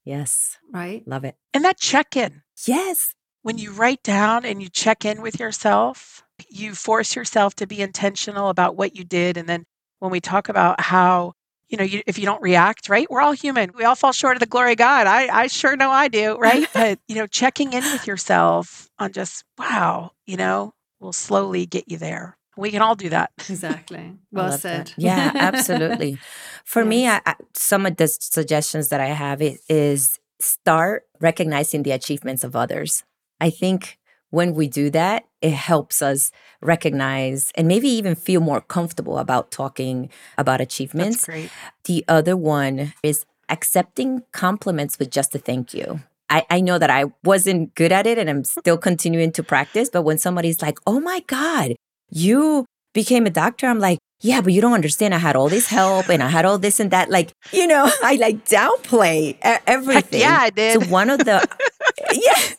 [0.04, 0.57] Yes.
[0.72, 1.07] Right?
[1.07, 1.37] Love it.
[1.52, 2.42] And that check in.
[2.66, 3.14] Yes.
[3.42, 7.81] When you write down and you check in with yourself, you force yourself to be
[7.81, 9.37] intentional about what you did.
[9.37, 9.64] And then
[9.98, 11.35] when we talk about how,
[11.68, 13.09] you know, you, if you don't react, right?
[13.11, 13.70] We're all human.
[13.74, 15.07] We all fall short of the glory of God.
[15.07, 16.66] I, I sure know I do, right?
[16.74, 21.85] but, you know, checking in with yourself on just, wow, you know, will slowly get
[21.91, 22.37] you there.
[22.57, 23.31] We can all do that.
[23.49, 24.15] Exactly.
[24.33, 24.89] Well said.
[24.89, 24.95] That.
[24.99, 26.19] Yeah, absolutely.
[26.65, 26.89] For yes.
[26.89, 31.93] me, I, I, some of the suggestions that I have is, is start recognizing the
[31.93, 33.05] achievements of others.
[33.41, 33.99] I think
[34.31, 36.31] when we do that, it helps us
[36.61, 41.19] recognize and maybe even feel more comfortable about talking about achievements.
[41.19, 41.51] That's great.
[41.85, 46.01] The other one is accepting compliments with just a thank you.
[46.31, 48.61] I, I know that I wasn't good at it and I'm mm-hmm.
[48.61, 51.75] still continuing to practice, but when somebody's like, oh my God,
[52.11, 55.14] you became a doctor, I'm like, yeah, but you don't understand.
[55.14, 57.09] I had all this help and I had all this and that.
[57.09, 59.37] Like, you know, I like downplay
[59.67, 60.21] everything.
[60.21, 60.83] yeah, I did.
[60.83, 61.47] So one of the,
[62.12, 62.55] yeah,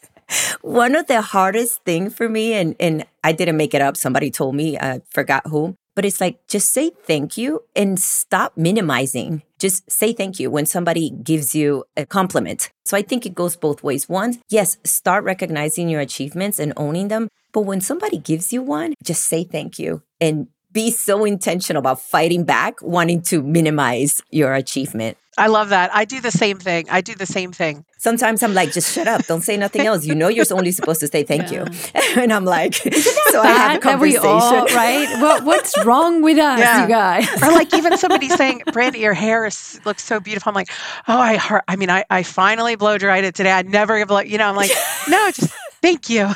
[0.62, 3.98] one of the hardest thing for me, and and I didn't make it up.
[3.98, 4.78] Somebody told me.
[4.78, 5.76] I forgot who.
[5.96, 9.44] But it's like just say thank you and stop minimizing.
[9.60, 12.72] Just say thank you when somebody gives you a compliment.
[12.86, 14.08] So I think it goes both ways.
[14.08, 17.28] One, yes, start recognizing your achievements and owning them.
[17.52, 22.00] But when somebody gives you one, just say thank you and be so intentional about
[22.00, 25.18] fighting back, wanting to minimize your achievement.
[25.40, 25.90] I love that.
[25.96, 26.86] I do the same thing.
[26.92, 27.86] I do the same thing.
[27.98, 29.26] Sometimes I'm like, just shut up.
[29.26, 30.06] Don't say nothing else.
[30.06, 31.66] You know, you're only supposed to say thank you.
[32.22, 32.74] And I'm like,
[33.34, 34.26] so I have a That we conversation.
[34.26, 35.08] all, right?
[35.22, 36.82] What, what's wrong with us, Yeah.
[36.84, 37.44] you guys?
[37.44, 40.70] or like even somebody saying, "Brandy, your hair is, looks so beautiful." I'm like,
[41.08, 41.64] "Oh, I heart.
[41.68, 43.52] I mean, I, I finally blow dried it today.
[43.52, 44.72] I never have, blow, you know." I'm like,
[45.08, 46.30] "No, just thank you."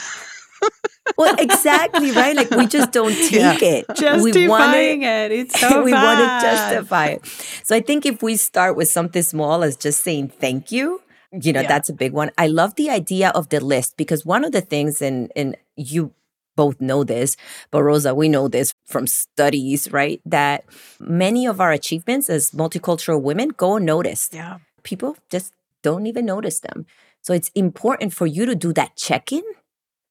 [1.18, 2.36] Well, exactly, right?
[2.36, 3.58] Like we just don't take Yeah.
[3.62, 3.86] it.
[3.96, 5.32] Justifying we wanna- it.
[5.32, 7.26] It's so we want to justify it.
[7.64, 11.52] So I think if we start with something small as just saying thank you, you
[11.52, 11.68] know, Yeah.
[11.68, 12.32] that's a big one.
[12.38, 16.14] I love the idea of the list because one of the things, and and you
[16.56, 17.36] both know this,
[17.72, 20.22] but Rosa, we know this from studies, right?
[20.26, 20.64] That
[21.00, 24.34] many of our achievements as multicultural women go unnoticed.
[24.36, 24.60] Yeah.
[24.84, 26.86] People just don't even notice them.
[27.22, 29.44] So it's important for you to do that check in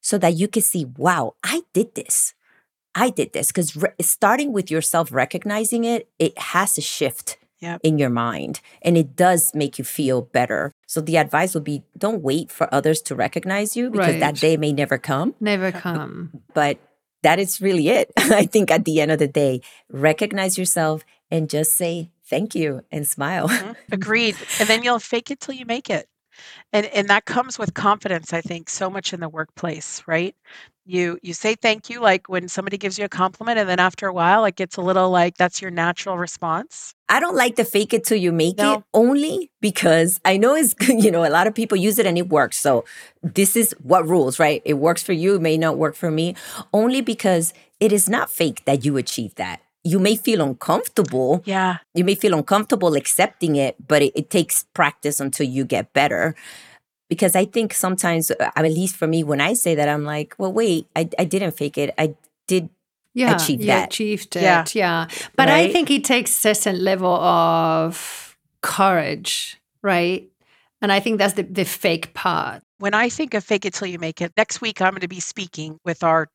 [0.03, 2.35] so that you can see, wow, I did this.
[2.95, 7.81] I did this because re- starting with yourself recognizing it, it has to shift Yep.
[7.85, 10.73] in your mind and it does make you feel better.
[10.89, 14.57] So the advice would be don't wait for others to recognize you because that day
[14.57, 16.43] may never come, Never come.
[16.55, 16.79] but
[17.23, 18.11] that is really it.
[18.19, 22.83] I think at the end of the day, recognize yourself and just say thank you
[22.91, 23.49] and smile.
[23.49, 23.77] Mhm.
[23.93, 24.35] Agreed.
[24.59, 26.09] And then you'll fake it till you make it.
[26.73, 30.35] And and that comes with confidence, I think, so much in the workplace, right?
[30.85, 34.09] You you say thank you like when somebody gives you a compliment and then after
[34.09, 36.95] a while it gets a little like that's your natural response.
[37.09, 40.75] I don't like to fake it till you make it only because I know it's,
[40.89, 42.59] you know, a lot of people use it and it works.
[42.59, 42.85] So
[43.23, 44.63] this is what rules, right?
[44.65, 46.35] It works for you, it may not work for me,
[46.73, 49.61] only because it is not fake that you achieve that.
[49.85, 51.43] You may feel uncomfortable.
[51.45, 51.79] Yeah.
[51.95, 56.35] You may feel uncomfortable accepting it, but it, it takes practice until you get better.
[57.09, 60.35] Because I think sometimes, uh, at least for me, when I say that, I'm like,
[60.39, 61.93] well, wait, I, I didn't fake it.
[61.99, 62.15] I
[62.47, 62.71] did
[63.13, 63.89] Yeah, achieve you that.
[63.89, 64.43] achieved it.
[64.43, 64.65] Yeah.
[64.73, 65.09] Yeah.
[65.37, 70.29] But I think it takes a certain level of courage, right?
[70.81, 72.63] And I think that's the, the fake part.
[72.83, 75.07] When I think of fake it till you make it, next week I'm going to
[75.09, 76.27] be speaking with our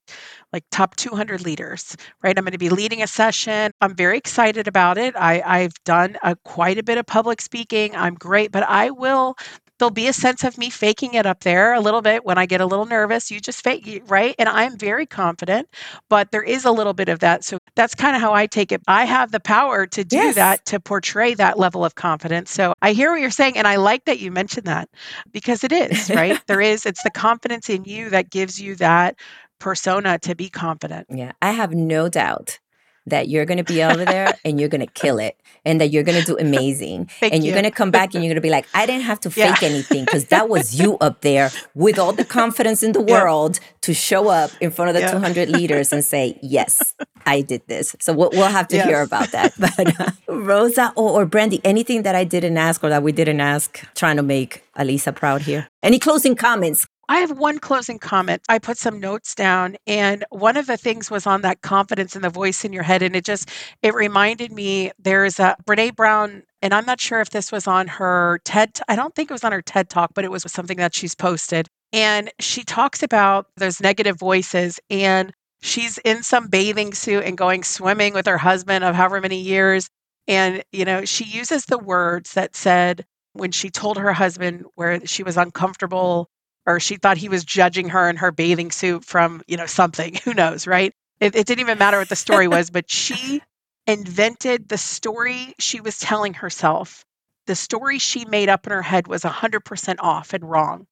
[0.54, 2.38] like top 200 leaders, right?
[2.38, 3.72] I'm going to be leading a session.
[3.82, 5.14] I'm very excited about it.
[5.18, 7.98] I, I've done a, quite a bit of public speaking.
[7.98, 9.36] I'm great, but I will.
[9.80, 12.46] There'll be a sense of me faking it up there a little bit when I
[12.46, 13.32] get a little nervous.
[13.32, 14.36] You just fake it, right?
[14.40, 15.70] And I'm very confident,
[16.10, 17.44] but there is a little bit of that.
[17.44, 18.82] So that's kind of how I take it.
[18.88, 20.36] I have the power to do Yes.
[20.36, 22.52] that, to portray that level of confidence.
[22.52, 23.58] So I hear what you're saying.
[23.58, 24.90] And I like that you mentioned that
[25.32, 26.40] because it is, right?
[26.48, 29.16] there is, it's the confidence in you that gives you that
[29.60, 31.08] persona to be confident.
[31.10, 32.60] Yeah, I have no doubt
[33.08, 35.88] that you're going to be over there and you're going to kill it and that
[35.88, 37.10] you're going to do amazing.
[37.22, 37.62] And you're you.
[37.62, 39.54] going to come back and you're going to be like, I didn't have to Yeah.
[39.54, 43.24] fake anything because that was you up there with all the confidence in the Yeah.
[43.24, 45.12] world to show up in front of the Yeah.
[45.12, 47.96] 200 leaders and say, Yes, I did this.
[48.00, 49.54] So we'll, we'll have to hear about that.
[49.60, 53.40] But uh, Rosa or, or Brandy, anything that I didn't ask or that we didn't
[53.42, 55.68] ask, trying to make Alisa proud here?
[55.84, 56.86] Any closing comments?
[57.10, 58.42] I have one closing comment.
[58.50, 62.24] I put some notes down and one of the things was on that confidence and
[62.24, 63.50] the voice in your head and it just
[63.82, 67.88] it reminded me there's a Brené Brown and I'm not sure if this was on
[67.88, 70.78] her TED I don't think it was on her TED talk but it was something
[70.78, 76.94] that she's posted and she talks about those negative voices and she's in some bathing
[76.94, 79.90] suit and going swimming with her husband of however many years
[80.28, 85.06] and you know she uses the words that said when she told her husband where
[85.06, 86.30] she was uncomfortable
[86.68, 90.16] or she thought he was judging her in her bathing suit from you know something
[90.26, 90.94] who knows right?
[91.20, 93.42] It, it didn't even matter what the story was but she
[93.88, 97.06] invented the story she was telling herself.
[97.48, 100.86] The story she made up in her head was 100% off and wrong.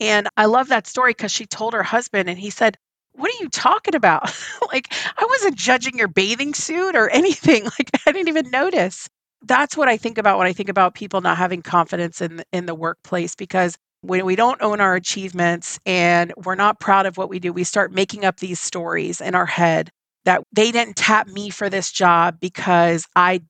[0.00, 2.76] And i love that story because she told her husband and he said
[3.12, 4.30] what are you talking about?
[4.72, 9.08] Like i wasn't judging your bathing suit or anything like i didn't even notice.
[9.42, 12.66] That's what i think about when i think about people not having confidence in in
[12.66, 17.28] the workplace because when we don't own our achievements and we're not proud of what
[17.28, 19.90] we do, we start making up these stories in our head
[20.24, 23.42] that they didn't tap me for this job because I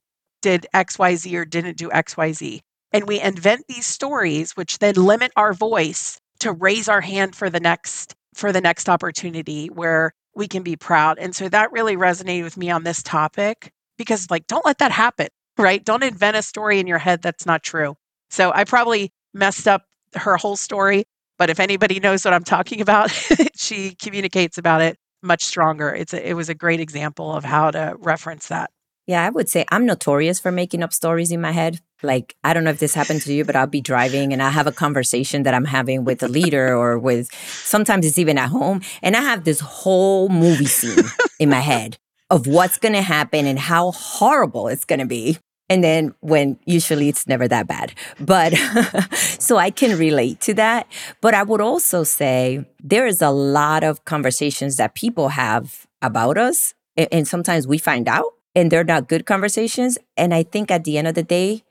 [0.43, 2.61] did XYZ or didn't do XYZ.
[2.93, 7.51] And we invent these stories which then limit our voice to raise our hand for
[7.51, 11.19] the next for the next opportunity where we can be proud.
[11.19, 14.93] And so that really resonated with me on this topic because like don't let that
[14.93, 15.29] happen,
[15.59, 15.85] right?
[15.85, 17.97] Don't invent a story in your head that's not true.
[18.31, 19.83] So I probably messed up
[20.15, 21.05] her whole story,
[21.39, 23.11] but if anybody knows what I'm talking about,
[23.57, 25.95] she communicates about it much stronger.
[25.95, 28.71] It's a, it was a great example of how to reference that.
[29.07, 31.81] Yeah, I would say I'm notorious for making up stories in my head.
[32.03, 34.51] Like, I don't know if this happened to you, but I'll be driving and I
[34.51, 38.51] have a conversation that I'm having with a leader or with sometimes it's even at
[38.51, 38.83] home.
[39.03, 41.05] And I have this whole movie scene
[41.39, 41.99] in my head
[42.31, 45.39] of what's going to happen and how horrible it's going to be.
[45.71, 47.95] And then when usually it's never that bad.
[48.21, 48.53] But
[49.15, 50.87] so I can relate to that.
[51.23, 56.37] But I would also say there is a lot of conversations that people have about
[56.37, 56.75] us.
[56.97, 59.97] And sometimes we find out and they're not good conversations.
[60.17, 61.63] And I think at the end of the day,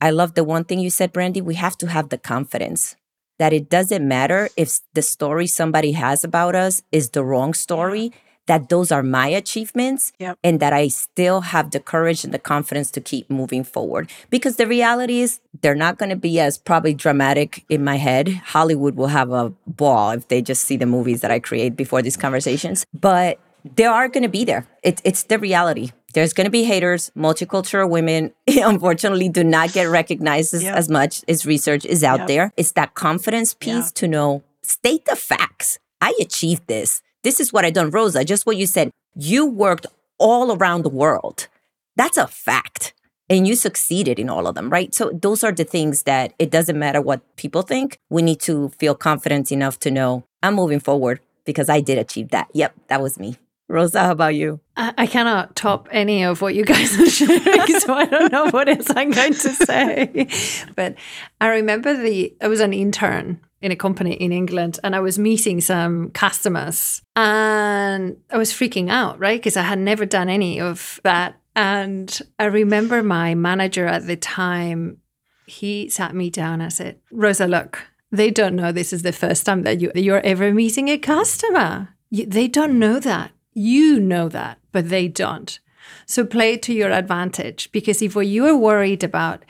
[0.00, 1.40] I love the one thing you said, Brandy.
[1.40, 2.96] We have to have the confidence
[3.38, 8.12] that it doesn't matter if the story somebody has about us is the wrong story,
[8.46, 10.38] that those are my achievements yep.
[10.42, 14.10] and that I still have the courage and the confidence to keep moving forward.
[14.30, 18.28] Because the reality is, they're not going to be as probably dramatic in my head.
[18.28, 22.02] Hollywood will have a ball if they just see the movies that I create before
[22.02, 22.84] these conversations.
[22.92, 23.38] But
[23.76, 24.66] they are going to be there.
[24.82, 25.92] It, it's the reality.
[26.14, 27.10] There's going to be haters.
[27.16, 30.74] Multicultural women, unfortunately, do not get recognized as, Yep.
[30.74, 32.28] as much as research is out Yep.
[32.28, 32.52] there.
[32.56, 35.78] It's that confidence piece to know, state the facts.
[36.00, 37.02] I achieved this.
[37.22, 37.90] This is what I done.
[37.90, 38.90] Rosa, just what you said.
[39.14, 39.86] You worked
[40.18, 41.48] all around the world.
[41.96, 42.94] That's a fact.
[43.28, 44.94] And you succeeded in all of them, right?
[44.94, 47.98] So those are the things that it doesn't matter what people think.
[48.10, 52.30] We need to feel confident enough to know I'm moving forward because I did achieve
[52.30, 52.48] that.
[52.52, 53.36] Yep, that was me.
[53.68, 54.60] Rosa, how about you?
[54.76, 58.50] I, I cannot top any of what you guys are sharing, so I don't know
[58.50, 60.28] what else I'm going to say.
[60.76, 60.96] But
[61.40, 65.18] I remember the I was an intern in a company in England, and I was
[65.18, 69.38] meeting some customers, and I was freaking out, right?
[69.38, 74.16] Because I had never done any of that, and I remember my manager at the
[74.16, 74.98] time.
[75.46, 79.46] He sat me down and said, "Rosa, look." They don't know this is the first
[79.46, 81.88] time that you, you're ever meeting a customer.
[82.10, 83.30] They don't know that.
[83.54, 85.58] You know that, but they don't.
[86.06, 89.44] So play it to your advantage because if what you are worried about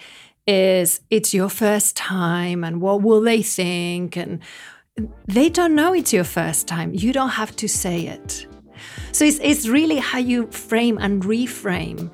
[0.46, 4.40] is it's your first time and what will they think and
[5.26, 6.92] they don't know it's your first time.
[6.94, 8.46] You don't have to say it.
[9.12, 12.10] So it's, it's really how you frame and reframe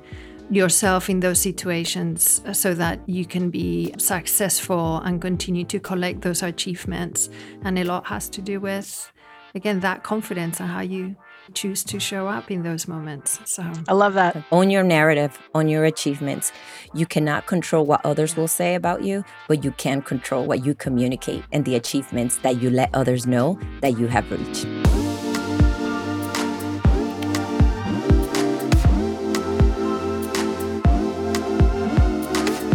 [0.49, 6.41] yourself in those situations so that you can be successful and continue to collect those
[6.41, 7.29] achievements.
[7.63, 9.11] And a lot has to do with,
[9.55, 11.15] again, that confidence and how you
[11.55, 13.39] choose to show up in those moments.
[13.45, 14.43] So I love that.
[14.51, 16.51] Own your narrative, own your achievements.
[16.93, 20.75] You cannot control what others will say about you, but you can control what you
[20.75, 24.98] communicate and the achievements that you let others know that you have reached.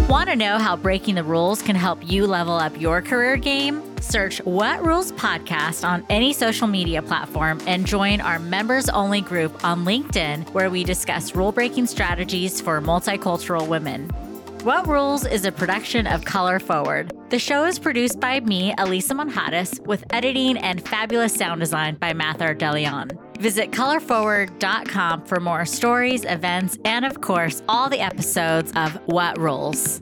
[0.09, 3.83] Want to know how breaking the rules can help you level up your career game?
[4.03, 9.65] Search What Rules Podcast on any social media platform and join our members only group
[9.65, 14.11] on LinkedIn, where we discuss rule breaking strategies for multicultural women.
[14.63, 17.11] What Rules is a production of Color Forward.
[17.31, 22.13] The show is produced by me, Elisa Monjadas, with editing and fabulous sound design by
[22.13, 23.19] Mathar Delion.
[23.39, 30.01] Visit colorforward.com for more stories, events, and of course, all the episodes of What Rules.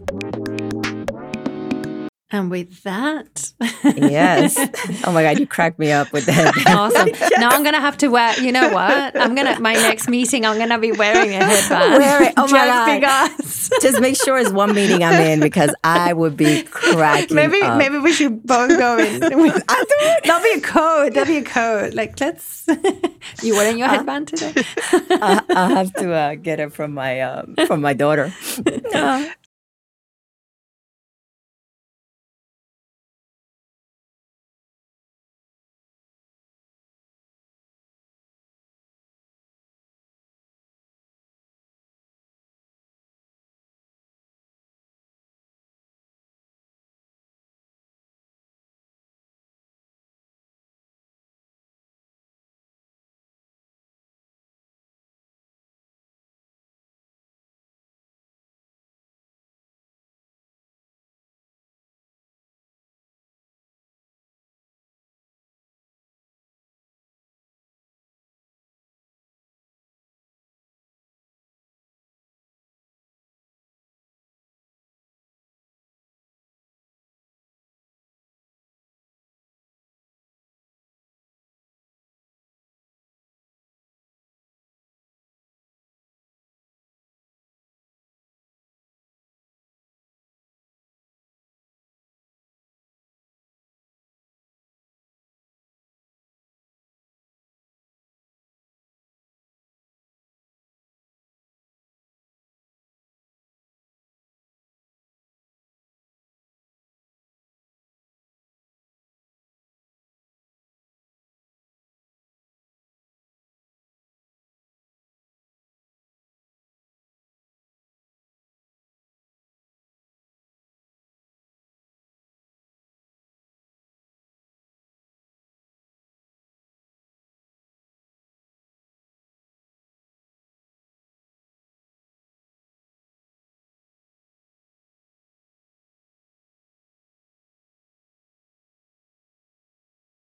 [2.34, 3.52] And with that,
[3.84, 4.56] Yes.
[5.04, 6.54] oh my God, you cracked me up with that.
[6.66, 7.10] awesome.
[7.42, 8.40] Now I'm gonna have to wear.
[8.40, 9.20] You know what?
[9.20, 10.46] I'm gonna my next meeting.
[10.46, 11.98] I'm gonna be wearing a headband.
[11.98, 12.34] Wear it.
[12.36, 13.36] Oh my just God.
[13.36, 13.70] because.
[13.82, 17.78] Just make sure it's one meeting I'm in because I would be cracking Maybe up.
[17.78, 19.20] maybe we should both go in.
[19.20, 21.14] That'll be a code.
[21.14, 21.94] That'll be a code.
[21.94, 22.66] Like let's.
[23.42, 24.54] you wearing your headband today?
[24.92, 28.32] I, I'll have to uh, get it from my um, from my daughter.